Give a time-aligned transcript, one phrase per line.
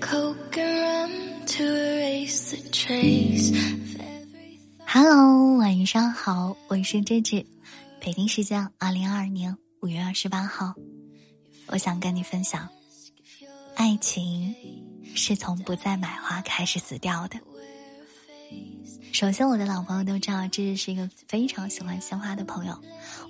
[0.00, 0.54] coke
[1.46, 3.52] to raise the trace
[4.86, 7.44] hello 晚上好，我是芝芝，
[8.00, 10.72] 北京时间二零二二年五月二十八号，
[11.66, 12.66] 我想跟你分享，
[13.74, 14.54] 爱情
[15.14, 17.38] 是从不再买花开始死掉的。
[19.12, 22.74] 首先，我的老朋友都知道，芝芝是一个非常喜欢鲜花的朋友。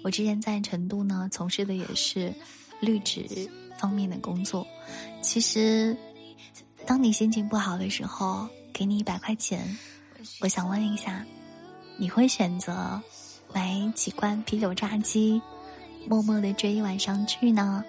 [0.04, 2.32] 我之前在成都呢，从事的也是
[2.80, 3.50] 绿植
[3.82, 4.64] 方面的工作。
[5.20, 5.96] 其实，
[6.86, 9.76] 当你心情不好的时候，给你一百块钱，
[10.40, 11.26] 我想问一下。
[11.98, 13.00] 你会选择
[13.52, 15.40] 买几罐啤酒炸鸡，
[16.08, 17.84] 默默的追一晚上剧呢，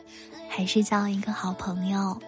[0.49, 2.19] 还是叫一个好朋友，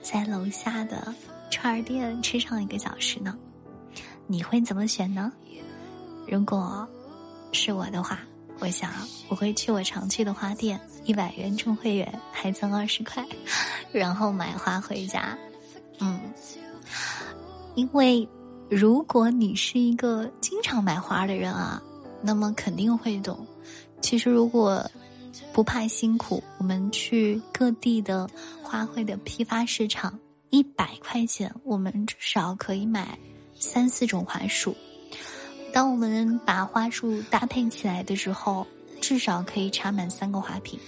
[0.00, 1.12] 在楼下的
[1.50, 3.36] 串儿店吃上一个小时呢？
[4.26, 5.32] 你会怎么选呢？
[6.28, 6.88] 如果
[7.52, 8.20] 是我的话，
[8.58, 8.90] 我想
[9.28, 13.26] 我会去我常去的花店，一百元充会员还赠二十块，
[13.92, 15.36] 然后买花回家。
[16.00, 16.20] 嗯，
[17.74, 18.28] 因为。
[18.70, 21.80] 如果你是一个经常买花的人啊，
[22.22, 23.46] 那么肯定会懂。
[24.00, 24.90] 其实，如果
[25.52, 28.28] 不怕辛苦，我们去各地的
[28.62, 33.16] 花卉的批发市场，一百块钱，我们至少可以买
[33.54, 34.74] 三四种花束。
[35.74, 38.64] 当我们把花束搭配起来的时候，
[39.00, 40.78] 至少可以插满三个花瓶。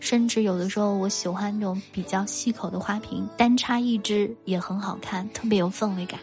[0.00, 6.20] 甚至有的时候，我喜欢那种比较细口的花瓶，单插一支也很好看，特别有氛围感。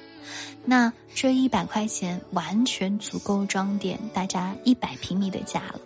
[0.63, 5.81] 那这一百块钱完全足够装点大家一百平米的家了。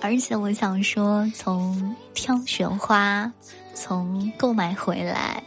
[0.00, 3.32] 而且我想说，从挑选花，
[3.72, 5.40] 从购买回来，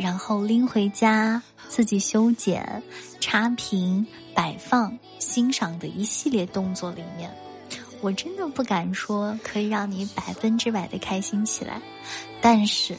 [0.00, 2.82] 然后拎回家自己修剪、
[3.20, 7.30] 插瓶、摆放、欣赏的一系列动作里面，
[8.00, 11.80] 我真的不敢说可以让你百分之百的开心起来，
[12.40, 12.96] 但是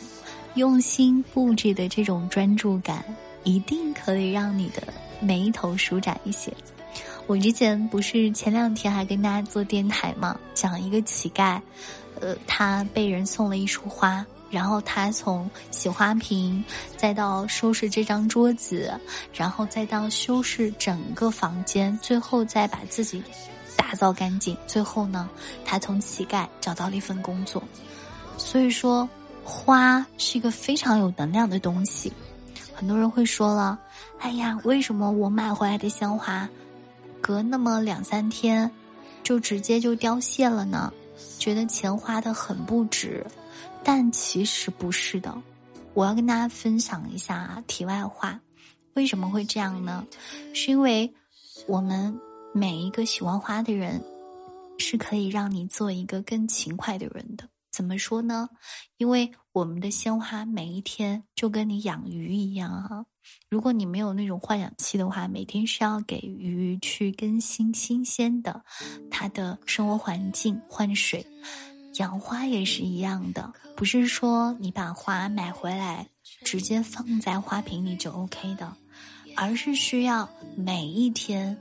[0.54, 3.04] 用心布置的这种专注感。
[3.44, 4.84] 一定可以让你的
[5.20, 6.54] 眉头舒展一些。
[7.26, 11.60] 我之前不是前两天还跟大家做电台嘛，讲一个乞丐，
[12.20, 16.64] 呃，他被人送了一束花，然后他从洗花瓶，
[16.98, 18.94] 再到收拾这张桌子，
[19.34, 23.24] 然后再到修饰整个房间，最后再把自己
[23.78, 25.30] 打造干净，最后呢，
[25.64, 27.64] 他从乞丐找到了一份工作。
[28.38, 29.08] 所以说，
[29.44, 32.12] 花是一个非常有能量的东西。
[32.74, 33.80] 很多人会说了
[34.20, 36.50] ：“哎呀，为什么我买回来的鲜花，
[37.22, 38.70] 隔那么两三天，
[39.24, 40.92] 就直接就凋谢了呢？
[41.38, 43.26] 觉得钱花的很不值。”
[43.84, 45.36] 但其实不是的。
[45.94, 48.40] 我要跟大家分享一下题外话，
[48.94, 50.06] 为什么会这样呢？
[50.54, 51.14] 是因为
[51.68, 52.18] 我们
[52.54, 54.02] 每一个喜欢花的人，
[54.78, 57.50] 是可以让你做一个更勤快的人的。
[57.72, 58.50] 怎么说呢？
[58.98, 63.06] 因为我们的鲜花每一天就跟你养鱼一样哈。
[63.50, 68.64] 如果你没有那种换氧气的话，每天是要给鱼去更新新鲜的
[69.10, 71.26] 它的生活环境，换水。
[71.96, 76.08] 养花也是一样的，不是说你把花买回来
[76.44, 78.74] 直接放在花瓶里就 OK 的，
[79.36, 81.58] 而是需要每一天。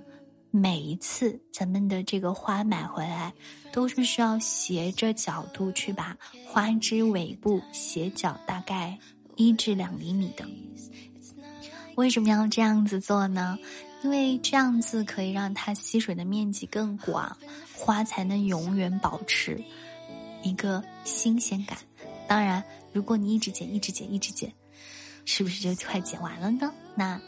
[0.52, 3.32] 每一次咱们的这个花买回来，
[3.70, 8.98] 都是需要斜着角度去把花枝尾部斜角大概
[9.36, 10.44] 一至两厘米的。
[11.94, 13.56] 为什么要这样子做呢？
[14.02, 17.36] 因为这样子可以让它吸水的面积更广，
[17.72, 19.62] 花才能永远保持
[20.42, 21.78] 一个新鲜感。
[22.28, 22.62] 当然，
[22.92, 24.52] 如果你一直剪、一直剪、一直剪，
[25.24, 26.72] 是不是就快剪完了呢？
[26.94, 27.20] 那。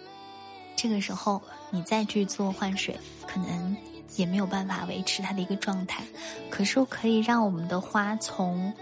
[0.74, 1.40] 这个时候，
[1.70, 3.76] 你再去做换水，可能
[4.16, 6.02] 也没有办法维持它的一个状态。
[6.50, 8.72] 可是，可以让我们的花从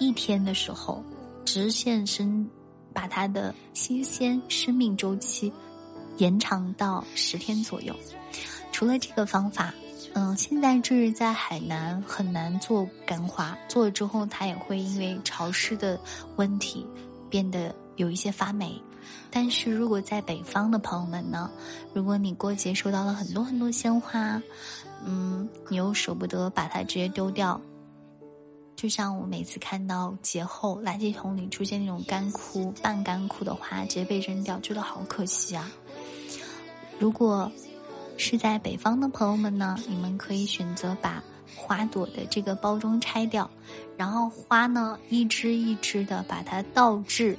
[0.00, 1.04] 一天的时候
[1.44, 2.48] 直线生，
[2.94, 5.52] 把它的新鲜生命周期
[6.16, 7.94] 延长到十天左右。
[8.72, 9.72] 除了这个方法，
[10.12, 15.98] 嗯，现在就是在海南很难做干花，做了之后它也会因为潮湿的
[16.36, 16.86] 问题
[17.28, 18.80] 变得有一些发霉。
[19.30, 21.50] 但是如果在北方的朋友们呢，
[21.92, 24.40] 如果你过节收到了很多很多鲜花，
[25.04, 27.60] 嗯，你又舍不得把它直接丢掉，
[28.76, 35.68] 就像我每次看到节后垃圾桶里出现那种干枯、半干枯的花直接被扔掉，觉得好可惜啊。
[37.00, 37.50] 如果
[38.16, 41.22] 是在北方的朋友们呢，你们可以选择把
[41.54, 43.50] 花朵的这个包装拆掉，
[43.96, 47.38] 然后花呢一支一支的把它倒置。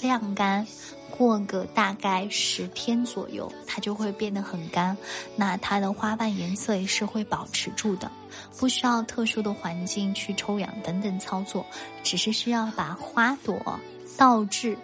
[0.00, 0.66] 晾干，
[1.08, 4.96] 过个大概十天左右，它就会变得很干。
[5.36, 8.10] 那它的花瓣颜色也是会保持住的，
[8.58, 11.64] 不需要特殊的环境去抽养等等操作，
[12.02, 13.56] 只是需要把花朵
[14.16, 14.76] 倒置。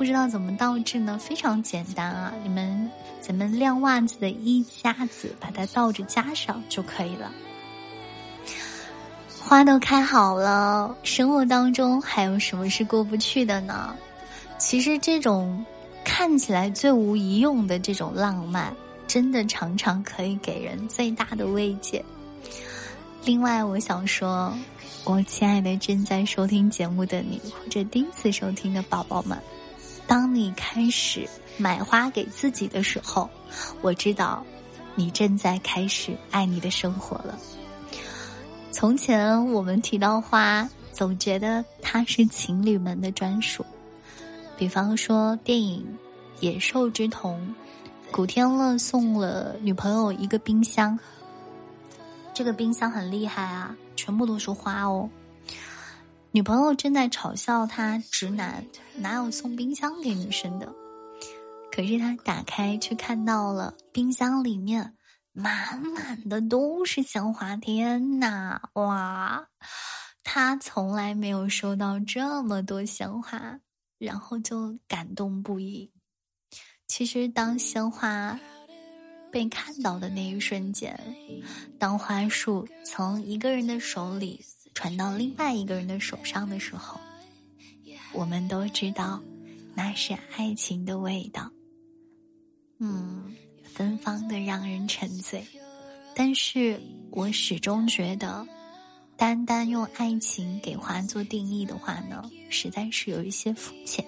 [0.00, 1.18] 不知道怎么倒置呢？
[1.18, 2.32] 非常简单啊！
[2.42, 7.30] 你们咱们晾袜子的衣夹子，把它倒着加上就可以了。
[9.38, 13.94] 花都开好了，生活当中还有什么是过不去的呢？
[14.56, 15.62] 其实这种
[16.02, 18.74] 看起来最无一用的这种浪漫，
[19.06, 22.02] 真的常常可以给人最大的慰藉。
[23.26, 24.50] 另外，我想说，
[25.04, 29.38] 我亲爱的正在收听节目的你，或者第一次收听的宝宝们，
[30.10, 31.24] 当你开始
[31.56, 33.30] 买花给自己的时候，
[33.80, 34.44] 我知道，
[34.96, 37.38] 你正在开始爱你的生活了。
[38.72, 43.64] 从前我们提到花，总觉得它是情侣们的专属。
[44.58, 45.86] 比方说电影
[46.44, 47.54] 《野兽之瞳》，
[48.12, 50.98] 古天乐送了女朋友一个冰箱。
[52.34, 55.08] 这个冰箱很厉害啊，全部都是花哦。
[56.32, 58.64] 女朋友正在嘲笑他直男，
[58.96, 60.72] 哪有送冰箱给女生的？
[61.72, 64.96] 可是他打开却看到了冰箱里面。
[65.32, 69.48] 满满的都是鲜花，天呐，哇！
[70.24, 73.60] 他从来没有收到这么多鲜花，
[73.96, 75.92] 然后就感动不已。
[76.88, 78.38] 其实，当鲜花
[79.30, 80.98] 被看到的那一瞬间，
[81.78, 84.44] 当花束从一个人的手里
[84.80, 86.98] 传到另外一个人的手上的时候，
[88.14, 89.22] 我们都知道
[89.74, 91.50] 那是爱情的味道。
[92.78, 93.36] 嗯。
[93.72, 95.46] 芬芳的让人沉醉，
[96.14, 96.78] 但是
[97.10, 98.46] 我始终觉得，
[99.16, 104.04] 单单用爱情给花做定义的话呢，实在是有一些肤浅。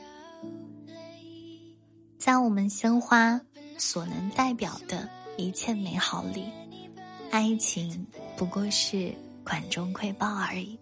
[2.19, 3.41] 在我们鲜花
[3.79, 5.09] 所能代表的
[5.39, 6.45] 一切美好里，
[7.31, 8.05] 爱情
[8.37, 10.79] 不过是管中窥豹而已。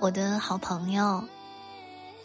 [0.00, 1.22] 我的好朋友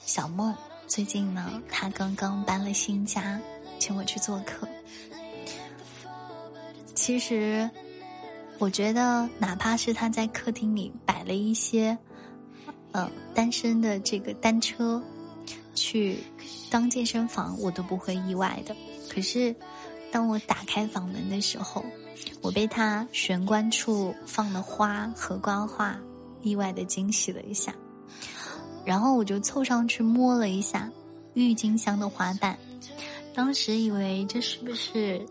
[0.01, 0.53] 小梦，
[0.88, 3.39] 最近呢，她刚刚搬了新家，
[3.79, 4.67] 请我去做客。
[6.94, 7.69] 其实，
[8.57, 11.97] 我觉得哪怕是他在客厅里摆了一些，
[12.91, 15.01] 呃，单身的这个单车，
[15.73, 16.19] 去
[16.69, 18.75] 当健身房，我都不会意外的。
[19.09, 19.55] 可是，
[20.11, 21.85] 当我打开房门的时候，
[22.42, 25.98] 我被他玄关处放的花和瓜花
[26.42, 27.74] 意外的惊喜了一下。
[28.86, 30.92] 然后我就凑上去摸了一下
[31.34, 32.58] 郁金香的花瓣，
[33.34, 35.25] 当时以为这是不是？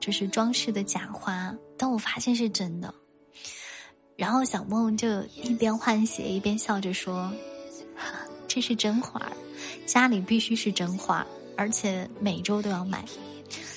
[0.00, 2.92] 就是装饰的假花，但我发现是真的。
[4.16, 7.32] 然后小梦就一边换鞋一边笑着说
[8.48, 9.30] ：“这是真花，
[9.86, 11.24] 家里必须是真花，
[11.56, 13.04] 而且每周都要买。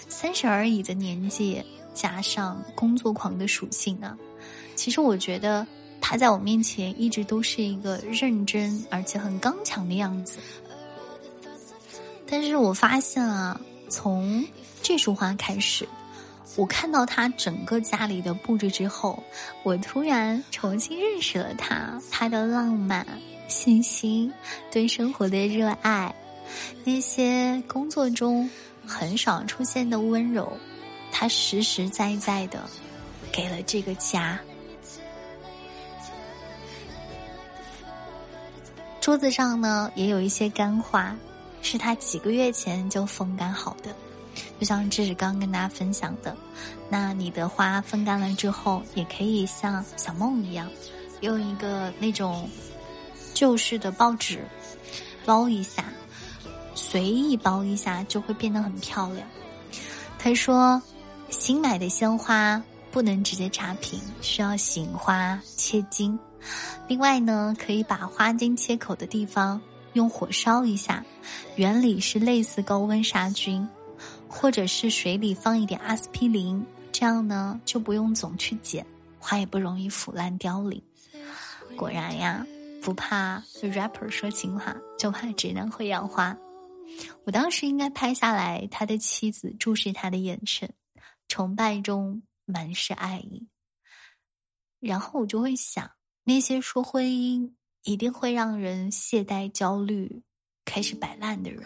[0.10, 1.64] 三十而已的年纪，
[1.95, 4.15] 加上工作狂的属性啊，
[4.75, 5.65] 其实我觉得
[6.00, 10.38] 他在我面前一直都是一个认真而且很刚强的样子。
[12.27, 13.59] 但是我发现啊，
[13.89, 14.45] 从
[14.83, 15.88] 这束花开始。”
[16.57, 19.21] 我看到他整个家里的布置之后，
[19.63, 23.06] 我突然重新认识了他，他的浪漫、
[23.50, 24.31] 信心、
[24.71, 26.15] 对生活的热爱，
[26.86, 28.50] 那些工作中
[28.86, 30.57] 很少出现的温柔，
[31.18, 32.62] 他实实在在的
[33.32, 34.38] 给了这个家。
[39.00, 41.16] 桌子上呢也有一些干花，
[41.62, 43.95] 是他几个月前就风干好的。
[44.60, 46.36] 就像这是刚跟大家分享的，
[46.90, 50.69] 那你的花风干了之后，也可以像小梦一样，
[51.22, 52.50] 用一个那种
[53.34, 54.44] 旧式的报纸
[55.26, 55.86] 包一下，
[56.74, 59.26] 随意包一下就会变得很漂亮。
[60.19, 60.81] 他说，
[61.37, 62.61] 新买的鲜花
[62.92, 66.18] 不能直接插瓶，需要醒花切茎。
[66.87, 69.61] 另外呢，可以把花茎切口的地方
[69.94, 71.06] 用火烧一下，
[71.56, 73.68] 原理是类似高温杀菌。
[74.27, 78.85] 或者是水里放一点阿司匹林，这样呢就不用总去捡，
[79.18, 80.81] 花也不容易腐烂凋零。
[81.77, 82.45] 果然呀，
[82.81, 86.35] 不怕 rapper 说情话，就怕直男会养花。
[87.23, 90.69] 我当时应该拍下来他的妻子注视他的眼神，
[91.35, 93.49] 崇拜中满是爱意。
[94.80, 95.92] 然后我就会想，
[96.23, 97.51] 那些说婚姻
[97.83, 100.23] 一定会让人懈怠、焦虑、
[100.63, 101.61] 开始摆烂的人。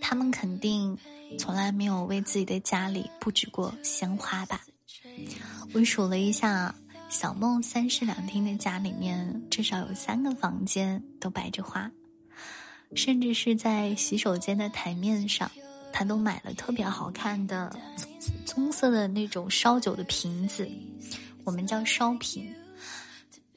[0.00, 0.98] 他们肯定
[1.38, 4.64] 从来没有为自己的家里布置过鲜花吧？
[5.72, 6.74] 我数了一下，
[7.08, 11.88] 小梦三室两厅的家里面至少有三个房间都摆着花。
[12.96, 15.48] 甚至是在洗手间的台面上，
[15.92, 17.74] 他都买了特别好看的
[18.46, 20.68] 棕色的那种烧酒的瓶子，
[21.44, 22.52] 我们叫烧瓶，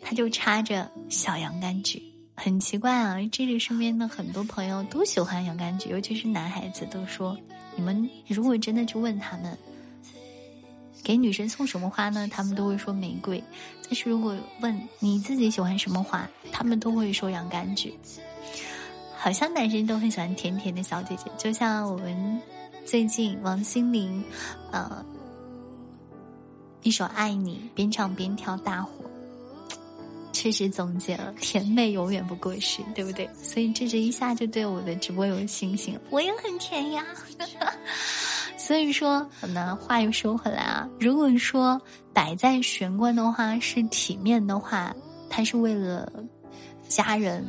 [0.01, 2.01] 他就插着小洋甘菊。
[2.35, 7.37] 很奇怪啊，这里身边的很多朋友都喜欢洋甘菊，尤其是男孩子都说，
[7.75, 9.57] 你们如果真的去问他们，
[11.01, 12.27] 给女生送什么花呢？
[12.29, 13.41] 他们都会说玫瑰。
[13.83, 17.97] 但是如果问你自己喜欢什么花，他们都会说洋甘菊。
[19.25, 22.39] 好像男生都很喜欢甜甜的小姐姐，就像我们
[22.85, 24.23] 最近王心凌，
[24.71, 25.03] 呃，
[26.83, 28.91] 一首《爱你》边唱边跳大火。
[30.31, 33.27] 确实总结了，甜美永远不过时，对不对？
[33.41, 37.03] 所以这这一下就对我的直播有信心，我也很甜呀。
[38.59, 41.81] 所以说，那话又说回来啊，如果说
[42.13, 44.95] 摆在玄关的话是体面的话，
[45.31, 46.13] 它是为了
[46.87, 47.43] 家人，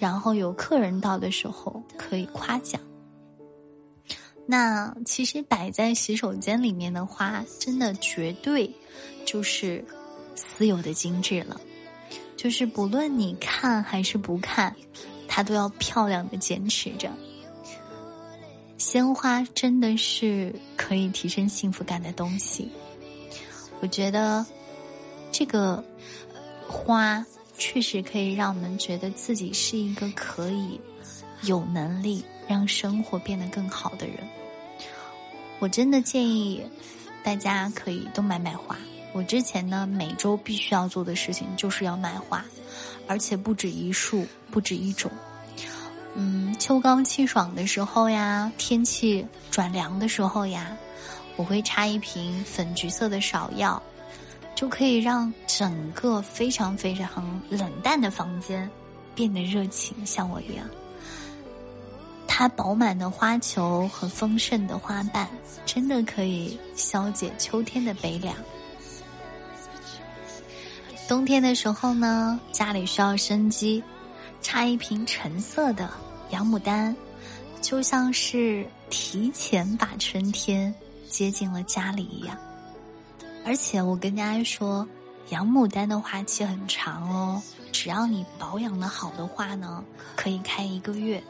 [0.00, 2.80] 然后有客人到的时候可以夸奖。
[4.46, 8.68] 那其实摆在洗手间里面的花，真的绝对
[9.24, 9.84] 就是。
[10.36, 11.60] 私有的精致了，
[12.34, 14.74] 就是不论你看还是不看，
[15.28, 17.10] 它都要漂亮的坚持着。
[18.78, 22.70] 鲜花真的是可以提升幸福感的东西，
[23.80, 24.46] 我觉得
[25.30, 25.84] 这个
[26.66, 27.22] 花
[27.60, 30.80] 确实可以让我们觉得自己是一个可以
[31.42, 34.16] 有能力让生活变得更好的人。
[35.60, 36.60] 我真的建议
[37.22, 38.76] 大家可以都买买花。
[39.12, 42.44] 我之前呢，每周必须要做的事情就是要买花，
[43.06, 45.10] 而且不止一束，不止一种。
[46.14, 50.76] 嗯，秋高气爽的时候呀，天气转凉的时候呀，
[51.36, 53.82] 我会插一瓶粉橘色的芍药，
[54.60, 58.68] 就可以让整个非常非常冷淡的房间
[59.14, 60.68] 变得热情，像我一样。
[62.28, 65.26] 它饱满的花球和丰盛的花瓣，
[65.64, 68.36] 真的可以消解秋天的悲凉。
[71.08, 73.82] 冬天的时候呢，家里需要生机，
[74.42, 75.88] 插一瓶橙色的
[76.32, 76.94] 洋牡丹，
[77.62, 80.74] 就像是提前把春天
[81.08, 82.36] 接进了家里一样。
[83.44, 84.86] 而且我跟大家说，
[85.30, 87.42] 洋牡丹的花期很长哦，
[87.72, 89.84] 只要你保养的好的话呢，
[90.16, 91.22] 可以开一个月。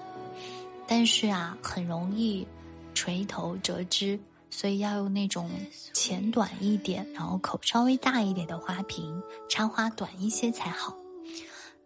[0.87, 2.47] 但是啊，很容易
[2.95, 4.19] 垂头折枝。
[4.52, 5.49] 所以要用那种
[5.93, 10.93] 浅短一点，然后口稍微大一点的花瓶，插花短一些才好。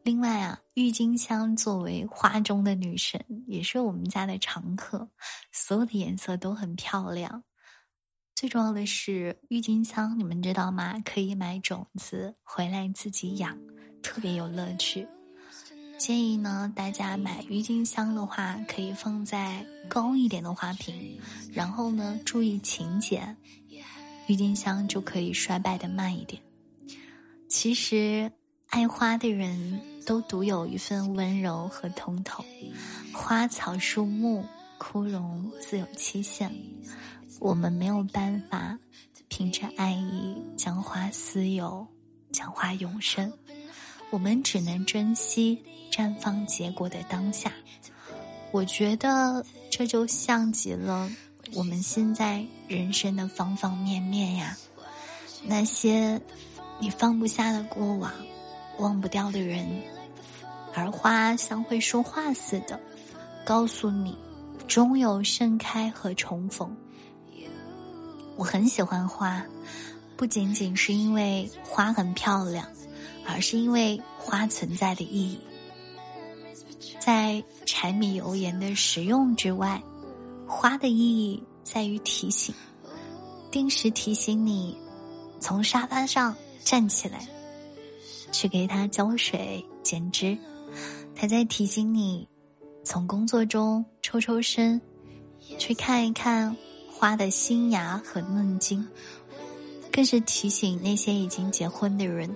[0.03, 5.07] 另外啊，郁金香作为花中的女神，也是我们家的常客，
[5.53, 7.45] 所有的颜色都很漂亮。
[8.45, 11.01] 最重要的是，郁金香你们知道吗？
[11.03, 13.57] 可以买种子回来自己养，
[14.03, 15.09] 特别有乐趣。
[15.97, 21.19] 建议呢，大家买郁金香的话，可以放在高一点的花瓶，
[21.55, 23.35] 然后呢，注意勤剪，
[24.27, 26.43] 郁金香就可以衰败的慢一点。
[27.49, 28.31] 其实，
[28.69, 32.45] 爱花的人都独有一份温柔和通透。
[33.11, 34.45] 花草树木
[34.77, 36.55] 枯荣自有期限，
[37.41, 38.79] 我们没有办法
[39.29, 41.87] 凭着爱意将花私有，
[42.33, 43.33] 将花永生。
[44.11, 45.61] 我们只能珍惜
[45.91, 47.53] 绽放结果的当下。
[48.53, 51.11] 我觉得这就像极了
[51.53, 54.57] 我们现在人生的方方面面呀。
[55.43, 56.21] 那些
[56.79, 58.13] 你放不下的过往，
[58.79, 59.69] 忘不掉的人，
[60.75, 62.81] 而花像会说话似的，
[63.45, 64.17] 告诉你，
[64.67, 66.75] 终有盛开和重逢。
[68.37, 69.45] 我很喜欢花，
[70.17, 72.67] 不仅仅是因为花很漂亮。
[73.27, 75.41] 而是因为花存在的意义，
[77.01, 79.83] 在柴米油盐的食用之外，
[80.47, 82.55] 花的意义在于提醒，
[83.51, 84.77] 定时提醒你
[85.41, 87.27] 从沙发上站起来，
[88.31, 90.37] 去给它浇水剪枝；
[91.17, 92.29] 它在提醒你
[92.85, 94.79] 从工作中抽抽身，
[95.59, 96.55] 去看一看
[97.05, 98.89] 花的新芽和嫩茎，
[99.93, 102.35] 更是提醒那些已经结婚的人。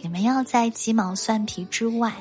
[0.00, 2.14] 你们要在鸡毛蒜皮之外，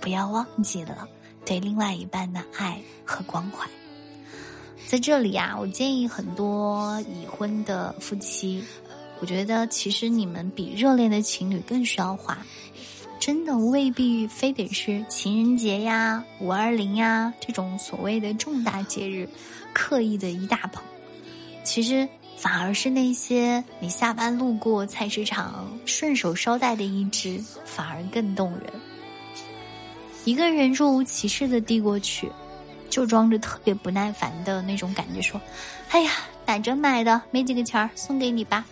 [0.00, 1.08] 不要忘记了
[1.44, 3.68] 对另外一半的爱和关怀。
[4.86, 8.62] 在这里啊，我建议很多已婚的夫妻，
[9.18, 12.38] 我觉得其实你们比热恋的情侣更需要花。
[13.18, 19.28] 真的未必非得是情人节呀、五二零呀这种所谓的重大节日，
[19.72, 20.80] 刻意的一大捧。
[21.64, 22.08] 其实。
[22.36, 28.62] 反而是那些你下班路过菜市场顺手捎带的一只，反而更动人。
[30.26, 32.30] 一个人若无其事的递过去，
[32.90, 35.40] 就装着特别不耐烦的那种感觉说
[35.88, 36.10] ：“哎呀，
[36.44, 38.66] 打折买的，没几个钱儿，送给你吧。”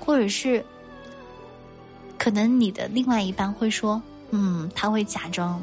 [0.00, 0.64] 或者是，
[2.16, 5.62] 可能你的另外一半会说：“嗯，他会假装。”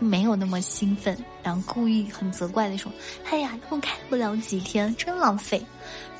[0.00, 2.90] 没有那么兴奋，然后故意很责怪的说
[3.30, 5.62] ：“哎呀，又开不了几天，真浪费。”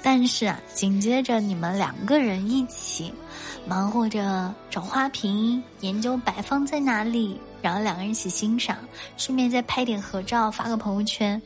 [0.02, 3.12] 但是啊，紧接着你们两个人一起
[3.66, 8.78] 忙活着找花瓶，研究摆放在哪里，然后两个人一起欣赏，
[9.16, 11.40] 顺便再拍点合照发个朋友圈，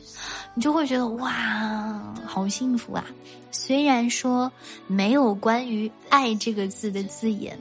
[0.53, 3.05] 你就会觉得哇，好幸福啊！
[3.51, 4.51] 虽然说
[4.87, 7.59] 没有关于“爱”这个字的字眼，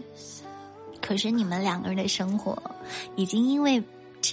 [1.00, 2.61] 可是你们两个人的生活
[3.16, 3.83] 已经因为。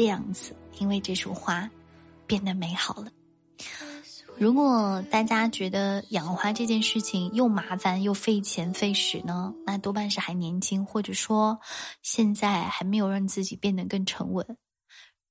[0.02, 1.70] 这样子，因为这束花
[2.26, 3.12] 变得美好了。
[4.36, 11.60] 如果大家觉得养花这件事情又麻烦又费钱费时呢，那多半是还年轻，或者说
[12.02, 14.58] 现在还没有让自己变得更沉稳。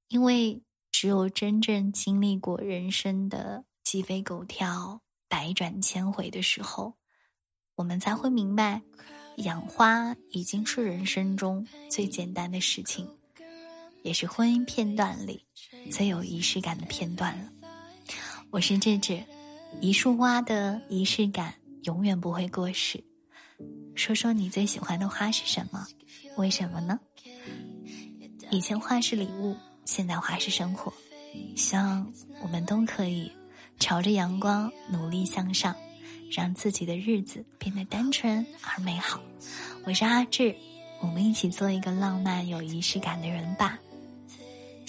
[0.07, 0.63] 因为
[0.93, 6.95] 只有真正经历过人生的鸡飞狗跳、百转千回的时候，
[7.75, 8.83] 我们才会明白，
[9.39, 13.09] 养花已经是人生中最简单的事情。
[14.03, 15.45] 也是婚姻片段里
[15.91, 17.45] 最有仪式感的片段了。
[18.51, 19.23] 我是智智，
[19.81, 23.03] 一束花的仪式感永远不会过时。
[23.95, 25.87] 说说你最喜欢的花是什么？
[26.37, 26.99] 为什么呢？
[28.51, 30.93] 以前花是礼物，现在花是生活。
[31.55, 33.31] 希望我们都可以
[33.79, 35.77] 朝着阳光努力向上，
[36.31, 39.21] 让自己的日子变得单纯而美好。
[39.85, 40.57] 我是阿志，
[41.01, 43.79] 我们一起做一个浪漫有仪式感的人吧。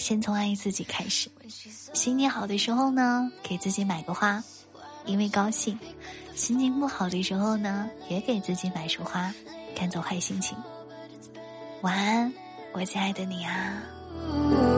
[0.02, 1.30] 先从爱自己开始，
[1.94, 4.42] 心情好的时候呢，给自己买个花，
[5.06, 5.76] 因为高兴；
[6.34, 9.32] 心情不好的时候呢，也给自己买束花，
[9.76, 10.58] 赶走坏心情。
[11.82, 12.34] 晚安，
[12.72, 14.71] 我亲爱的你啊。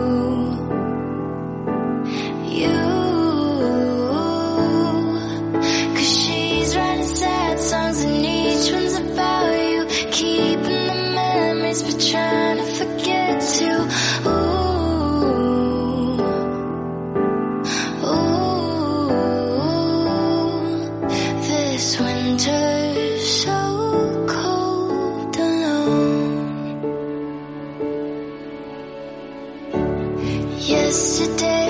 [30.95, 31.64] yesterday.